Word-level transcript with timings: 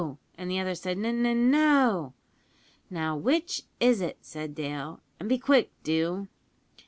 and 0.35 0.49
the 0.49 0.57
other 0.57 0.73
said 0.73 0.97
`N 0.97 1.05
N 1.05 1.25
N 1.27 1.51
No!' 1.51 2.13
`Now, 2.91 3.21
which 3.21 3.65
is 3.79 4.01
it?' 4.01 4.17
said 4.19 4.55
Dale, 4.55 4.99
`an' 5.19 5.27
be 5.27 5.37
quick 5.37 5.69
do.' 5.83 6.27